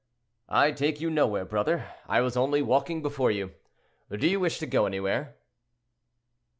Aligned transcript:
"I 0.49 0.71
take 0.71 0.99
you 0.99 1.11
nowhere, 1.11 1.45
brother; 1.45 1.85
I 2.07 2.21
was 2.21 2.35
only 2.35 2.63
walking 2.63 3.03
before 3.03 3.29
you. 3.29 3.51
Do 4.09 4.27
you 4.27 4.39
wish 4.39 4.57
to 4.57 4.65
go 4.65 4.87
anywhere?" 4.87 5.35